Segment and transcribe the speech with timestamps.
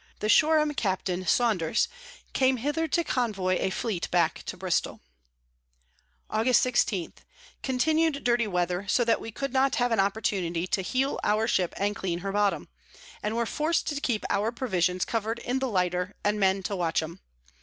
[0.19, 1.11] The Shoreham, Capt.
[1.29, 1.87] Saunders,
[2.33, 4.99] came hither to convoy a Fleet back to Bristol.
[6.31, 6.55] Aug.
[6.55, 7.13] 16.
[7.61, 11.71] Continu'd dirty Weather, so that we could not have an Opportunity to heel our Ship
[11.77, 12.67] and clean her Bottom;
[13.21, 17.03] and were forc'd to keep our Provisions cover'd in the Lighter, and Men to watch
[17.03, 17.19] 'em.